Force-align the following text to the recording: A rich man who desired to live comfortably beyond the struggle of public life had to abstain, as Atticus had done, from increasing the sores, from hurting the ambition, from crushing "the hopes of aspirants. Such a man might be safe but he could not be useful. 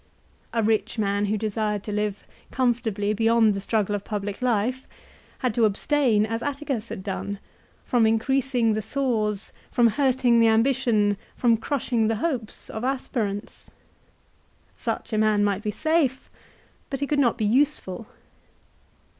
A 0.51 0.63
rich 0.63 0.97
man 0.97 1.25
who 1.25 1.37
desired 1.37 1.83
to 1.83 1.91
live 1.91 2.25
comfortably 2.49 3.13
beyond 3.13 3.53
the 3.53 3.61
struggle 3.61 3.93
of 3.93 4.03
public 4.03 4.41
life 4.41 4.87
had 5.45 5.53
to 5.53 5.63
abstain, 5.65 6.25
as 6.25 6.41
Atticus 6.41 6.89
had 6.89 7.03
done, 7.03 7.37
from 7.85 8.07
increasing 8.07 8.73
the 8.73 8.81
sores, 8.81 9.51
from 9.69 9.85
hurting 9.89 10.39
the 10.39 10.47
ambition, 10.47 11.17
from 11.35 11.55
crushing 11.55 12.07
"the 12.07 12.15
hopes 12.15 12.67
of 12.67 12.83
aspirants. 12.83 13.69
Such 14.75 15.13
a 15.13 15.19
man 15.19 15.43
might 15.43 15.61
be 15.61 15.69
safe 15.69 16.31
but 16.89 16.99
he 16.99 17.05
could 17.05 17.19
not 17.19 17.37
be 17.37 17.45
useful. 17.45 18.07